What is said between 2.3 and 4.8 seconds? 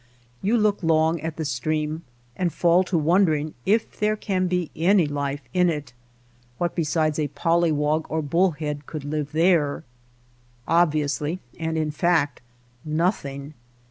and fall to wondering if there can be